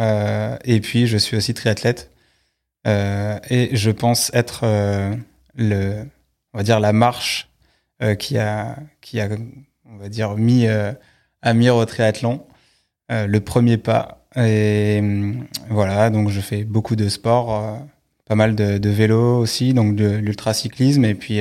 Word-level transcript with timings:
Euh, 0.00 0.56
et 0.64 0.80
puis, 0.80 1.06
je 1.06 1.16
suis 1.16 1.36
aussi 1.36 1.54
triathlète. 1.54 2.10
Euh, 2.86 3.38
et 3.50 3.76
je 3.76 3.90
pense 3.90 4.30
être 4.34 4.60
euh, 4.62 5.14
le, 5.56 6.04
on 6.54 6.58
va 6.58 6.64
dire, 6.64 6.80
la 6.80 6.92
marche 6.92 7.50
euh, 8.02 8.14
qui 8.14 8.38
a, 8.38 8.78
qui 9.00 9.20
a, 9.20 9.28
on 9.84 9.96
va 9.96 10.08
dire, 10.08 10.36
mis 10.36 10.66
Amir 11.42 11.76
au 11.76 11.84
triathlon. 11.84 12.44
le 13.10 13.38
premier 13.38 13.76
pas. 13.76 14.26
Et 14.36 15.02
voilà, 15.70 16.10
donc 16.10 16.28
je 16.28 16.40
fais 16.40 16.64
beaucoup 16.64 16.96
de 16.96 17.08
sport, 17.08 17.78
pas 18.26 18.34
mal 18.34 18.54
de, 18.54 18.78
de 18.78 18.90
vélo 18.90 19.38
aussi, 19.38 19.72
donc 19.72 19.96
de 19.96 20.08
l'ultracyclisme 20.08 21.04
et 21.04 21.14
puis 21.14 21.40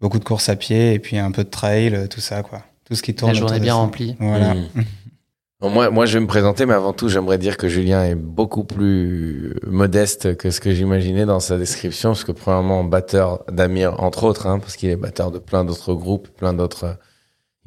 beaucoup 0.00 0.18
de 0.18 0.24
courses 0.24 0.48
à 0.48 0.56
pied 0.56 0.94
et 0.94 0.98
puis 0.98 1.18
un 1.18 1.32
peu 1.32 1.44
de 1.44 1.50
trail, 1.50 2.08
tout 2.08 2.20
ça, 2.20 2.42
quoi. 2.42 2.62
Tout 2.84 2.94
ce 2.94 3.02
qui 3.02 3.14
tourne. 3.14 3.32
La 3.32 3.38
journée 3.38 3.60
bien 3.60 3.74
remplie. 3.74 4.16
Voilà. 4.18 4.54
Mmh. 4.54 4.68
Bon, 5.60 5.70
moi, 5.70 5.90
moi, 5.90 6.06
je 6.06 6.14
vais 6.14 6.20
me 6.20 6.28
présenter, 6.28 6.66
mais 6.66 6.74
avant 6.74 6.92
tout, 6.92 7.08
j'aimerais 7.08 7.36
dire 7.36 7.56
que 7.56 7.68
Julien 7.68 8.04
est 8.04 8.14
beaucoup 8.14 8.62
plus 8.62 9.56
modeste 9.66 10.36
que 10.36 10.52
ce 10.52 10.60
que 10.60 10.70
j'imaginais 10.70 11.26
dans 11.26 11.40
sa 11.40 11.58
description, 11.58 12.10
parce 12.10 12.22
que 12.22 12.30
premièrement, 12.30 12.84
batteur 12.84 13.42
d'Amir, 13.50 14.00
entre 14.00 14.22
autres, 14.22 14.46
hein, 14.46 14.60
parce 14.60 14.76
qu'il 14.76 14.88
est 14.88 14.94
batteur 14.94 15.32
de 15.32 15.40
plein 15.40 15.64
d'autres 15.64 15.94
groupes, 15.94 16.28
plein 16.28 16.52
d'autres. 16.52 16.96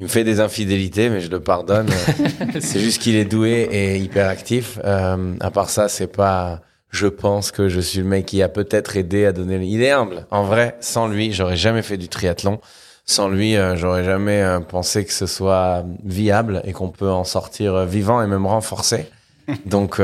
Il 0.00 0.04
me 0.04 0.08
fait 0.08 0.24
des 0.24 0.40
infidélités, 0.40 1.10
mais 1.10 1.20
je 1.20 1.30
le 1.30 1.40
pardonne. 1.40 1.90
c'est 2.60 2.80
juste 2.80 3.02
qu'il 3.02 3.14
est 3.14 3.26
doué 3.26 3.68
et 3.70 3.98
hyper 3.98 4.26
actif. 4.26 4.78
Euh, 4.84 5.34
à 5.40 5.50
part 5.50 5.68
ça, 5.68 5.88
c'est 5.90 6.06
pas. 6.06 6.62
Je 6.88 7.08
pense 7.08 7.52
que 7.52 7.68
je 7.68 7.80
suis 7.80 7.98
le 7.98 8.06
mec 8.06 8.24
qui 8.24 8.42
a 8.42 8.48
peut-être 8.48 8.96
aidé 8.96 9.26
à 9.26 9.32
donner. 9.32 9.62
Il 9.66 9.82
est 9.82 9.90
humble. 9.90 10.26
En 10.30 10.44
vrai, 10.44 10.76
sans 10.80 11.08
lui, 11.08 11.32
j'aurais 11.32 11.56
jamais 11.56 11.82
fait 11.82 11.98
du 11.98 12.08
triathlon 12.08 12.58
sans 13.04 13.28
lui, 13.28 13.56
euh, 13.56 13.76
j'aurais 13.76 14.04
jamais 14.04 14.40
euh, 14.42 14.60
pensé 14.60 15.04
que 15.04 15.12
ce 15.12 15.26
soit 15.26 15.84
viable 16.04 16.62
et 16.64 16.72
qu'on 16.72 16.90
peut 16.90 17.10
en 17.10 17.24
sortir 17.24 17.74
euh, 17.74 17.86
vivant 17.86 18.22
et 18.22 18.26
même 18.26 18.46
renforcé. 18.46 19.06
donc, 19.66 20.00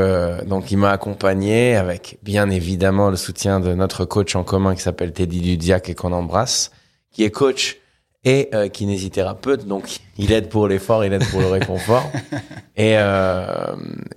donc 0.47 0.69
il 0.69 0.77
m'a 0.77 0.91
accompagné 0.91 1.77
avec 1.77 2.17
bien 2.23 2.49
évidemment 2.49 3.09
le 3.09 3.15
soutien 3.15 3.61
de 3.61 3.73
notre 3.73 4.03
coach 4.03 4.35
en 4.35 4.43
commun 4.43 4.75
qui 4.75 4.81
s'appelle 4.81 5.13
Teddy 5.13 5.39
Ludiac 5.39 5.87
et 5.87 5.95
qu'on 5.95 6.11
embrasse, 6.11 6.71
qui 7.09 7.23
est 7.23 7.31
coach 7.31 7.77
et 8.25 8.49
kinésithérapeute. 8.73 9.65
Donc, 9.65 10.01
il 10.17 10.33
aide 10.33 10.49
pour 10.49 10.67
l'effort, 10.67 11.05
il 11.05 11.13
aide 11.13 11.25
pour 11.29 11.39
le 11.39 11.47
réconfort. 11.51 12.11
et 12.75 12.95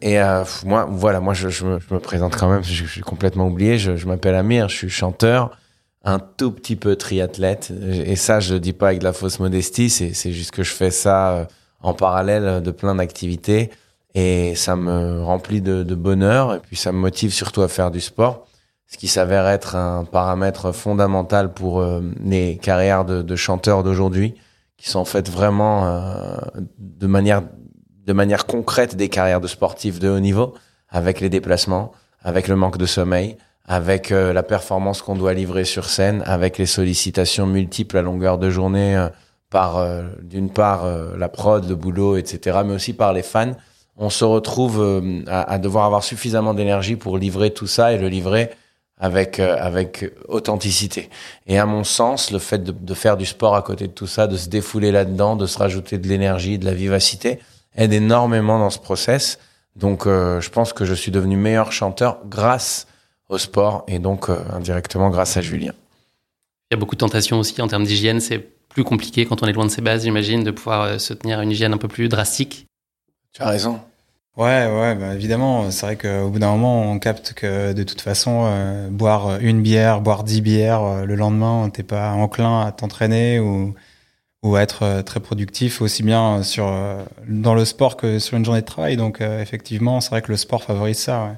et 0.02 0.20
moi, 0.64 0.88
voilà, 0.90 1.20
moi 1.20 1.34
je, 1.34 1.50
je, 1.50 1.66
me, 1.66 1.78
je, 1.78 1.94
me, 1.94 2.00
présente 2.00 2.34
quand 2.36 2.50
même. 2.50 2.64
Je, 2.64 2.72
je 2.72 2.90
suis 2.90 3.02
complètement 3.02 3.46
oublié. 3.46 3.78
Je 3.78 4.06
m'appelle 4.08 4.34
Amir, 4.34 4.68
je 4.68 4.76
suis 4.76 4.90
chanteur 4.90 5.56
un 6.04 6.18
tout 6.18 6.50
petit 6.50 6.76
peu 6.76 6.96
triathlète. 6.96 7.70
Et 7.70 8.16
ça, 8.16 8.40
je 8.40 8.54
dis 8.54 8.72
pas 8.72 8.88
avec 8.88 9.00
de 9.00 9.04
la 9.04 9.12
fausse 9.12 9.38
modestie, 9.38 9.90
c'est 9.90 10.32
juste 10.32 10.50
que 10.50 10.62
je 10.62 10.72
fais 10.72 10.90
ça 10.90 11.32
euh, 11.32 11.44
en 11.80 11.94
parallèle 11.94 12.62
de 12.62 12.70
plein 12.70 12.94
d'activités. 12.94 13.70
Et 14.14 14.54
ça 14.56 14.76
me 14.76 15.22
remplit 15.22 15.62
de, 15.62 15.82
bonheur 15.94 16.54
et 16.54 16.58
puis 16.58 16.76
ça 16.76 16.92
me 16.92 16.98
motive 16.98 17.32
surtout 17.32 17.62
à 17.62 17.68
faire 17.68 17.90
du 17.90 18.00
sport, 18.00 18.46
ce 18.86 18.98
qui 18.98 19.08
s'avère 19.08 19.46
être 19.46 19.74
un 19.74 20.04
paramètre 20.04 20.72
fondamental 20.72 21.52
pour 21.52 21.80
euh, 21.80 22.02
les 22.22 22.58
carrières 22.58 23.04
de, 23.04 23.36
chanteurs 23.36 23.82
d'aujourd'hui, 23.82 24.34
qui 24.76 24.90
sont 24.90 25.04
faites 25.04 25.30
vraiment 25.30 25.86
euh, 25.86 26.36
de 26.78 27.06
manière 27.06 27.42
de 28.04 28.12
manière 28.12 28.46
concrète 28.46 28.96
des 28.96 29.08
carrières 29.08 29.40
de 29.40 29.46
sportifs 29.46 30.00
de 30.00 30.08
haut 30.08 30.18
niveau, 30.18 30.54
avec 30.88 31.20
les 31.20 31.28
déplacements, 31.28 31.92
avec 32.20 32.48
le 32.48 32.56
manque 32.56 32.76
de 32.76 32.84
sommeil, 32.84 33.36
avec 33.66 34.10
euh, 34.10 34.32
la 34.32 34.42
performance 34.42 35.02
qu'on 35.02 35.14
doit 35.14 35.34
livrer 35.34 35.64
sur 35.64 35.84
scène, 35.84 36.22
avec 36.26 36.58
les 36.58 36.66
sollicitations 36.66 37.46
multiples 37.46 37.96
à 37.96 38.02
longueur 38.02 38.38
de 38.38 38.50
journée 38.50 38.96
euh, 38.96 39.08
par 39.50 39.78
euh, 39.78 40.02
d'une 40.22 40.50
part 40.50 40.86
la 41.16 41.28
prod, 41.28 41.68
le 41.68 41.74
boulot, 41.74 42.16
etc., 42.16 42.60
mais 42.64 42.72
aussi 42.72 42.94
par 42.94 43.12
les 43.12 43.22
fans, 43.22 43.52
on 43.98 44.08
se 44.08 44.24
retrouve 44.24 44.82
à, 45.26 45.42
à, 45.42 45.58
devoir 45.58 45.84
avoir 45.84 46.02
suffisamment 46.02 46.54
d'énergie 46.54 46.96
pour 46.96 47.18
livrer 47.18 47.50
tout 47.50 47.66
ça 47.66 47.92
et 47.92 47.98
le 47.98 48.08
livrer 48.08 48.50
avec 48.98 49.38
avec 49.38 50.10
authenticité. 50.28 51.10
Et 51.46 51.58
à 51.58 51.66
mon 51.66 51.84
sens, 51.84 52.30
le 52.30 52.38
fait 52.38 52.64
de, 52.64 52.72
de, 52.72 52.94
faire 52.94 53.18
du 53.18 53.26
sport 53.26 53.54
à 53.54 53.60
côté 53.60 53.88
de 53.88 53.92
tout 53.92 54.06
ça, 54.06 54.26
de 54.26 54.38
se 54.38 54.48
défouler 54.48 54.90
là-dedans, 54.90 55.36
de 55.36 55.46
se 55.46 55.58
rajouter 55.58 55.98
de 55.98 56.08
l'énergie, 56.08 56.58
de 56.58 56.64
la 56.64 56.72
vivacité, 56.72 57.38
aide 57.76 57.92
énormément 57.92 58.58
dans 58.58 58.70
ce 58.70 58.78
process. 58.78 59.38
Donc, 59.76 60.06
je 60.06 60.48
pense 60.48 60.72
que 60.72 60.86
je 60.86 60.94
suis 60.94 61.12
devenu 61.12 61.36
meilleur 61.36 61.72
chanteur 61.72 62.18
grâce 62.26 62.86
au 63.32 63.38
sport 63.38 63.84
et 63.88 63.98
donc 63.98 64.28
euh, 64.28 64.38
indirectement 64.52 65.10
grâce 65.10 65.36
à 65.36 65.40
Julien. 65.40 65.72
Il 66.70 66.74
y 66.74 66.76
a 66.76 66.78
beaucoup 66.78 66.94
de 66.94 67.00
tentations 67.00 67.38
aussi 67.38 67.60
en 67.60 67.68
termes 67.68 67.84
d'hygiène. 67.84 68.20
C'est 68.20 68.38
plus 68.68 68.84
compliqué 68.84 69.26
quand 69.26 69.42
on 69.42 69.46
est 69.46 69.52
loin 69.52 69.66
de 69.66 69.70
ses 69.70 69.82
bases, 69.82 70.04
j'imagine, 70.04 70.44
de 70.44 70.50
pouvoir 70.50 70.82
euh, 70.82 70.98
se 70.98 71.12
tenir 71.12 71.38
à 71.38 71.42
une 71.42 71.50
hygiène 71.50 71.72
un 71.72 71.78
peu 71.78 71.88
plus 71.88 72.08
drastique. 72.08 72.66
Tu 73.32 73.42
as 73.42 73.48
raison. 73.48 73.80
Ouais, 74.36 74.66
ouais, 74.66 74.94
bah 74.94 75.14
évidemment. 75.14 75.70
C'est 75.70 75.84
vrai 75.84 75.96
qu'au 75.96 76.30
bout 76.30 76.38
d'un 76.38 76.50
moment, 76.52 76.90
on 76.90 76.98
capte 76.98 77.34
que 77.34 77.74
de 77.74 77.82
toute 77.82 78.00
façon, 78.00 78.44
euh, 78.46 78.88
boire 78.88 79.38
une 79.40 79.60
bière, 79.60 80.00
boire 80.00 80.24
dix 80.24 80.40
bières 80.40 80.82
euh, 80.82 81.04
le 81.04 81.14
lendemain, 81.14 81.68
t'es 81.68 81.82
pas 81.82 82.12
enclin 82.12 82.62
à 82.62 82.72
t'entraîner 82.72 83.40
ou 83.40 83.74
ou 84.42 84.56
à 84.56 84.62
être 84.62 85.02
très 85.02 85.20
productif 85.20 85.80
aussi 85.80 86.02
bien 86.02 86.42
sur 86.42 86.64
dans 87.28 87.54
le 87.54 87.64
sport 87.64 87.96
que 87.96 88.18
sur 88.18 88.36
une 88.36 88.44
journée 88.44 88.62
de 88.62 88.66
travail. 88.66 88.96
Donc 88.96 89.20
effectivement, 89.20 90.00
c'est 90.00 90.10
vrai 90.10 90.20
que 90.20 90.32
le 90.32 90.36
sport 90.36 90.64
favorise 90.64 90.98
ça. 90.98 91.26
Ouais. 91.26 91.36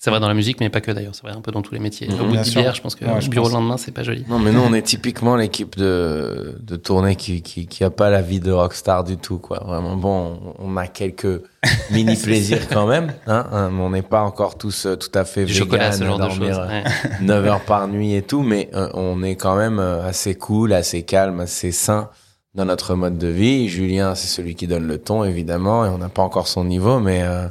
C'est 0.00 0.10
vrai 0.10 0.20
dans 0.20 0.28
la 0.28 0.34
musique, 0.34 0.60
mais 0.60 0.70
pas 0.70 0.80
que 0.80 0.92
d'ailleurs. 0.92 1.14
C'est 1.14 1.22
vrai 1.22 1.32
un 1.32 1.40
peu 1.40 1.50
dans 1.50 1.60
tous 1.60 1.74
les 1.74 1.80
métiers. 1.80 2.06
Mmh, 2.06 2.20
Au 2.20 2.26
bout 2.26 2.36
de 2.36 2.50
bière, 2.50 2.72
je 2.72 2.80
pense 2.80 2.94
que 2.94 3.04
ouais, 3.04 3.28
bureau 3.28 3.48
le 3.48 3.54
lendemain, 3.54 3.76
c'est 3.76 3.90
pas 3.90 4.04
joli. 4.04 4.24
Non, 4.28 4.38
mais 4.38 4.52
nous, 4.52 4.60
on 4.60 4.72
est 4.72 4.82
typiquement 4.82 5.34
l'équipe 5.34 5.76
de, 5.76 6.56
de 6.60 6.76
tournée 6.76 7.16
qui, 7.16 7.42
qui, 7.42 7.66
qui 7.66 7.82
a 7.82 7.90
pas 7.90 8.08
la 8.08 8.22
vie 8.22 8.38
de 8.38 8.52
rockstar 8.52 9.02
du 9.02 9.16
tout, 9.16 9.38
quoi. 9.38 9.60
Vraiment, 9.66 9.96
bon, 9.96 10.38
on 10.60 10.76
a 10.76 10.86
quelques 10.86 11.42
mini 11.90 12.14
plaisirs 12.14 12.68
quand 12.68 12.86
même, 12.86 13.12
hein, 13.26 13.46
hein 13.50 13.70
on 13.76 13.90
n'est 13.90 14.02
pas 14.02 14.22
encore 14.22 14.56
tous 14.56 14.86
euh, 14.86 14.94
tout 14.94 15.10
à 15.14 15.24
fait 15.24 15.44
du 15.44 15.52
chocolat, 15.52 15.90
ce 15.90 16.04
genre 16.04 16.18
dormir 16.18 16.38
de 16.38 16.54
choses. 16.54 16.58
Ouais. 16.58 16.84
9 17.22 17.46
heures 17.46 17.64
par 17.64 17.88
nuit 17.88 18.14
et 18.14 18.22
tout, 18.22 18.42
mais 18.42 18.70
euh, 18.74 18.88
on 18.94 19.24
est 19.24 19.34
quand 19.34 19.56
même 19.56 19.80
euh, 19.80 20.06
assez 20.06 20.36
cool, 20.36 20.72
assez 20.72 21.02
calme, 21.02 21.40
assez 21.40 21.72
sain 21.72 22.08
dans 22.54 22.64
notre 22.66 22.94
mode 22.94 23.18
de 23.18 23.26
vie. 23.26 23.68
Julien, 23.68 24.14
c'est 24.14 24.28
celui 24.28 24.54
qui 24.54 24.68
donne 24.68 24.86
le 24.86 24.98
ton, 24.98 25.24
évidemment, 25.24 25.84
et 25.84 25.88
on 25.88 25.98
n'a 25.98 26.08
pas 26.08 26.22
encore 26.22 26.46
son 26.46 26.64
niveau, 26.64 27.00
mais, 27.00 27.22
euh, 27.22 27.48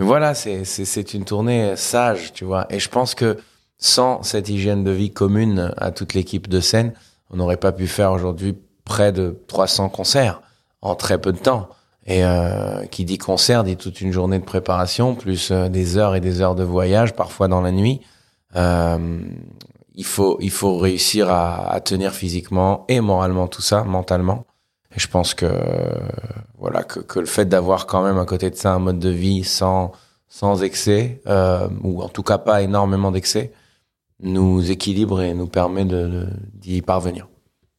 mais 0.00 0.06
voilà, 0.06 0.32
c'est, 0.32 1.12
une 1.12 1.26
tournée 1.26 1.76
sage, 1.76 2.32
tu 2.32 2.46
vois. 2.46 2.66
Et 2.70 2.78
je 2.78 2.88
pense 2.88 3.14
que 3.14 3.36
sans 3.76 4.22
cette 4.22 4.48
hygiène 4.48 4.82
de 4.82 4.90
vie 4.90 5.10
commune 5.10 5.74
à 5.76 5.90
toute 5.90 6.14
l'équipe 6.14 6.48
de 6.48 6.60
scène, 6.60 6.94
on 7.28 7.36
n'aurait 7.36 7.58
pas 7.58 7.70
pu 7.70 7.86
faire 7.86 8.10
aujourd'hui 8.12 8.56
près 8.86 9.12
de 9.12 9.38
300 9.46 9.90
concerts 9.90 10.40
en 10.80 10.94
très 10.94 11.20
peu 11.20 11.34
de 11.34 11.38
temps. 11.38 11.68
Et 12.06 12.24
euh, 12.24 12.86
qui 12.86 13.04
dit 13.04 13.18
concert 13.18 13.62
dit 13.62 13.76
toute 13.76 14.00
une 14.00 14.10
journée 14.10 14.38
de 14.38 14.44
préparation, 14.44 15.14
plus 15.14 15.50
euh, 15.50 15.68
des 15.68 15.98
heures 15.98 16.14
et 16.14 16.20
des 16.20 16.40
heures 16.40 16.54
de 16.54 16.64
voyage, 16.64 17.12
parfois 17.12 17.46
dans 17.46 17.60
la 17.60 17.70
nuit. 17.70 18.00
il 18.54 20.04
faut 20.04 20.38
il 20.40 20.50
faut 20.50 20.78
réussir 20.78 21.28
à, 21.30 21.78
tenir 21.84 22.14
physiquement 22.14 22.86
et 22.88 23.00
moralement 23.00 23.48
tout 23.48 23.60
ça, 23.60 23.84
mentalement. 23.84 24.46
Et 24.94 25.00
je 25.00 25.08
pense 25.08 25.34
que 25.34 25.50
voilà 26.58 26.82
que, 26.82 27.18
le 27.18 27.26
fait 27.26 27.46
d'avoir 27.46 27.86
quand 27.86 28.02
même 28.02 28.18
à 28.18 28.24
côté 28.24 28.50
de 28.50 28.56
ça 28.56 28.72
un 28.72 28.78
mode 28.78 28.98
de 28.98 29.10
vie 29.10 29.44
sans 29.44 29.92
sans 30.28 30.62
excès 30.62 31.20
euh, 31.26 31.68
ou 31.82 32.02
en 32.02 32.08
tout 32.08 32.22
cas 32.22 32.38
pas 32.38 32.62
énormément 32.62 33.10
d'excès 33.10 33.52
nous 34.22 34.70
équilibre 34.70 35.22
et 35.22 35.34
nous 35.34 35.46
permet 35.46 35.84
de 35.84 36.26
d'y 36.54 36.82
parvenir. 36.82 37.28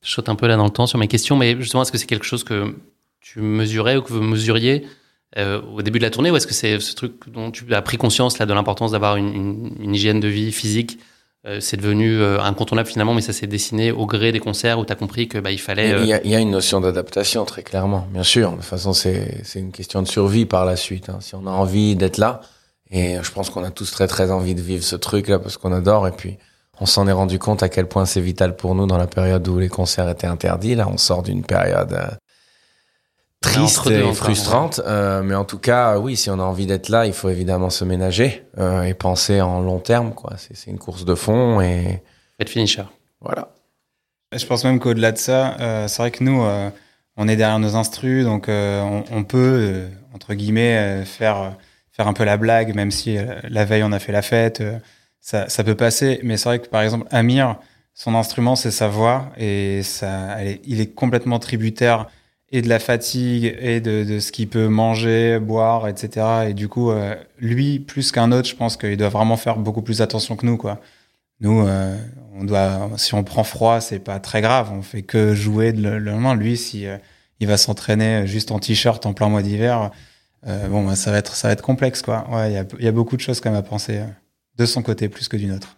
Je 0.03 0.11
saute 0.11 0.29
un 0.29 0.35
peu 0.35 0.47
là 0.47 0.57
dans 0.57 0.65
le 0.65 0.71
temps 0.71 0.87
sur 0.87 0.97
mes 0.97 1.07
questions, 1.07 1.35
mais 1.35 1.55
justement, 1.57 1.83
est-ce 1.83 1.91
que 1.91 1.97
c'est 1.97 2.07
quelque 2.07 2.25
chose 2.25 2.43
que 2.43 2.75
tu 3.19 3.39
mesurais 3.39 3.97
ou 3.97 4.01
que 4.01 4.11
vous 4.11 4.21
mesuriez 4.21 4.87
euh, 5.37 5.61
au 5.61 5.81
début 5.81 5.99
de 5.99 6.03
la 6.03 6.09
tournée, 6.09 6.31
ou 6.31 6.35
est-ce 6.35 6.47
que 6.47 6.53
c'est 6.53 6.79
ce 6.79 6.95
truc 6.95 7.29
dont 7.29 7.51
tu 7.51 7.71
as 7.73 7.81
pris 7.81 7.97
conscience 7.97 8.39
là 8.39 8.45
de 8.45 8.53
l'importance 8.53 8.91
d'avoir 8.91 9.15
une, 9.15 9.71
hygiène 9.79 10.19
de 10.19 10.27
vie 10.27 10.51
physique 10.51 10.99
c'est 11.59 11.77
devenu 11.77 12.19
euh, 12.19 12.39
incontournable 12.39 12.87
finalement, 12.87 13.15
mais 13.15 13.21
ça 13.21 13.33
s'est 13.33 13.47
dessiné 13.47 13.91
au 13.91 14.05
gré 14.05 14.31
des 14.31 14.39
concerts 14.39 14.77
où 14.77 14.85
tu 14.85 14.93
as 14.93 14.95
compris 14.95 15.27
que 15.27 15.39
bah, 15.39 15.51
il 15.51 15.59
fallait. 15.59 16.01
Il, 16.01 16.05
y 16.05 16.13
a, 16.13 16.21
il, 16.23 16.29
y 16.29 16.35
a, 16.35 16.39
une 16.39 16.51
notion 16.51 16.81
d'adaptation 16.81 17.45
très 17.45 17.63
clairement, 17.63 18.07
bien 18.11 18.23
sûr. 18.23 18.51
De 18.51 18.57
toute 18.57 18.65
façon, 18.65 18.93
c'est 18.93 19.41
c'est 19.43 19.59
une 19.59 19.71
question 19.71 20.03
de 20.03 20.07
survie 20.07 20.45
par 20.45 20.65
la 20.65 20.75
suite. 20.75 21.09
Hein. 21.09 21.17
Si 21.21 21.33
on 21.33 21.47
a 21.47 21.51
envie 21.51 21.95
d'être 21.95 22.19
là, 22.19 22.41
et 22.91 23.17
je 23.21 23.31
pense 23.31 23.49
qu'on 23.49 23.63
a 23.63 23.71
tous 23.71 23.91
très 23.91 24.07
très 24.07 24.29
envie 24.29 24.53
de 24.53 24.61
vivre 24.61 24.83
ce 24.83 24.95
truc 24.95 25.29
là 25.29 25.39
parce 25.39 25.57
qu'on 25.57 25.71
adore, 25.71 26.07
et 26.07 26.11
puis 26.11 26.37
on 26.79 26.85
s'en 26.85 27.07
est 27.07 27.11
rendu 27.11 27.39
compte 27.39 27.63
à 27.63 27.69
quel 27.69 27.87
point 27.87 28.05
c'est 28.05 28.21
vital 28.21 28.55
pour 28.55 28.75
nous 28.75 28.85
dans 28.85 28.97
la 28.97 29.07
période 29.07 29.47
où 29.47 29.57
les 29.57 29.69
concerts 29.69 30.09
étaient 30.09 30.27
interdits. 30.27 30.75
Là, 30.75 30.87
on 30.87 30.97
sort 30.97 31.23
d'une 31.23 31.43
période 31.43 31.97
triste 33.41 33.87
et 33.87 34.13
frustrante. 34.13 34.81
Euh, 34.85 35.21
mais 35.23 35.35
en 35.35 35.45
tout 35.45 35.59
cas, 35.59 35.97
oui, 35.97 36.15
si 36.15 36.29
on 36.29 36.39
a 36.39 36.43
envie 36.43 36.67
d'être 36.67 36.89
là, 36.89 37.05
il 37.05 37.13
faut 37.13 37.29
évidemment 37.29 37.69
se 37.69 37.83
ménager 37.83 38.45
euh, 38.57 38.83
et 38.83 38.93
penser 38.93 39.41
en 39.41 39.61
long 39.61 39.79
terme. 39.79 40.13
quoi. 40.13 40.33
C'est 40.37 40.69
une 40.69 40.79
course 40.79 41.03
de 41.03 41.15
fond 41.15 41.59
et... 41.59 42.01
Être 42.39 42.49
finisher. 42.49 42.83
Voilà. 43.19 43.49
Je 44.33 44.45
pense 44.45 44.63
même 44.63 44.79
qu'au-delà 44.79 45.11
de 45.11 45.17
ça, 45.17 45.57
euh, 45.59 45.87
c'est 45.89 46.01
vrai 46.01 46.11
que 46.11 46.23
nous, 46.23 46.41
euh, 46.41 46.69
on 47.17 47.27
est 47.27 47.35
derrière 47.35 47.59
nos 47.59 47.75
instrus, 47.75 48.23
donc 48.23 48.47
euh, 48.47 48.81
on, 48.81 49.03
on, 49.11 49.23
peut, 49.25 49.87
entre 50.13 50.33
guillemets, 50.35 51.03
faire, 51.03 51.57
faire 51.91 52.07
un 52.07 52.13
peu 52.13 52.23
la 52.23 52.37
blague, 52.37 52.73
même 52.73 52.91
si 52.91 53.17
la 53.43 53.65
veille 53.65 53.83
on 53.83 53.91
a 53.91 53.99
fait 53.99 54.13
la 54.13 54.21
fête, 54.21 54.63
ça, 55.19 55.49
ça 55.49 55.65
peut 55.65 55.75
passer. 55.75 56.21
Mais 56.23 56.37
c'est 56.37 56.47
vrai 56.47 56.59
que 56.59 56.67
par 56.69 56.81
exemple, 56.81 57.07
Amir, 57.11 57.57
son 57.93 58.15
instrument, 58.15 58.55
c'est 58.55 58.71
sa 58.71 58.87
voix, 58.87 59.33
et 59.37 59.83
ça, 59.83 60.41
est, 60.41 60.61
il 60.63 60.79
est 60.79 60.93
complètement 60.95 61.39
tributaire 61.39 62.07
et 62.51 62.61
de 62.61 62.69
la 62.69 62.79
fatigue 62.79 63.55
et 63.59 63.79
de, 63.79 64.03
de 64.03 64.19
ce 64.19 64.31
qu'il 64.31 64.49
peut 64.49 64.67
manger, 64.67 65.39
boire, 65.39 65.87
etc. 65.87 66.49
Et 66.49 66.53
du 66.53 66.67
coup, 66.67 66.91
euh, 66.91 67.15
lui, 67.39 67.79
plus 67.79 68.11
qu'un 68.11 68.31
autre, 68.31 68.47
je 68.47 68.55
pense 68.55 68.75
qu'il 68.75 68.97
doit 68.97 69.09
vraiment 69.09 69.37
faire 69.37 69.57
beaucoup 69.57 69.81
plus 69.81 70.01
attention 70.01 70.35
que 70.35 70.45
nous, 70.45 70.57
quoi. 70.57 70.81
Nous, 71.39 71.65
euh, 71.65 71.97
on 72.35 72.43
doit, 72.43 72.91
si 72.97 73.15
on 73.15 73.23
prend 73.23 73.43
froid, 73.43 73.79
c'est 73.79 73.99
pas 73.99 74.19
très 74.19 74.41
grave. 74.41 74.69
On 74.73 74.81
fait 74.81 75.01
que 75.01 75.33
jouer 75.33 75.71
le, 75.71 75.97
le 75.97 76.11
lendemain. 76.11 76.35
Lui, 76.35 76.57
si 76.57 76.85
euh, 76.85 76.97
il 77.39 77.47
va 77.47 77.57
s'entraîner 77.57 78.27
juste 78.27 78.51
en 78.51 78.59
t-shirt 78.59 79.05
en 79.05 79.13
plein 79.13 79.29
mois 79.29 79.41
d'hiver, 79.41 79.89
bon, 80.45 80.85
bah, 80.85 80.95
ça 80.95 81.11
va 81.11 81.17
être, 81.17 81.35
ça 81.35 81.47
va 81.47 81.53
être 81.53 81.63
complexe, 81.63 82.01
quoi. 82.01 82.27
Ouais, 82.31 82.51
il 82.51 82.53
y 82.53 82.57
a, 82.57 82.65
y 82.79 82.87
a, 82.87 82.91
beaucoup 82.91 83.15
de 83.15 83.21
choses 83.21 83.39
quand 83.39 83.49
même 83.49 83.59
à 83.59 83.63
penser 83.63 84.01
de 84.57 84.65
son 84.65 84.83
côté 84.83 85.09
plus 85.09 85.27
que 85.27 85.37
d'une 85.37 85.53
autre. 85.53 85.77